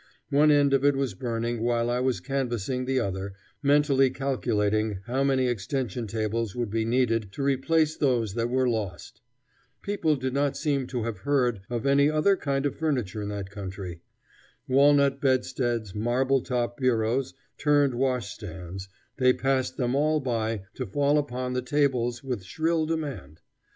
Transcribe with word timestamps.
One 0.31 0.49
end 0.49 0.73
of 0.73 0.83
it 0.83 0.95
was 0.95 1.13
burning 1.13 1.61
while 1.61 1.87
I 1.87 1.99
was 1.99 2.19
canvassing 2.19 2.85
the 2.85 2.99
other, 2.99 3.33
mentally 3.61 4.09
calculating 4.09 4.97
how 5.05 5.23
many 5.23 5.45
extension 5.47 6.07
tables 6.07 6.55
would 6.55 6.71
be 6.71 6.85
needed 6.85 7.31
to 7.33 7.43
replace 7.43 7.95
those 7.95 8.33
that 8.33 8.49
were 8.49 8.67
lost. 8.67 9.21
People 9.83 10.15
did 10.15 10.33
not 10.33 10.57
seem 10.57 10.87
to 10.87 11.03
have 11.03 11.19
heard 11.19 11.61
of 11.69 11.85
any 11.85 12.09
other 12.09 12.35
kind 12.35 12.65
of 12.65 12.75
furniture 12.77 13.21
in 13.21 13.29
that 13.29 13.51
country. 13.51 14.01
Walnut 14.67 15.21
bed 15.21 15.45
steads, 15.45 15.93
marble 15.93 16.41
top 16.41 16.77
bureaus, 16.77 17.35
turned 17.59 17.93
washstands 17.93 18.89
they 19.17 19.33
passed 19.33 19.77
them 19.77 19.93
all 19.93 20.19
by 20.19 20.63
to 20.73 20.87
fall 20.87 21.19
upon 21.19 21.53
the 21.53 21.61
tables 21.61 22.23
with 22.23 22.41
shrill 22.43 22.87
demand. 22.87 23.39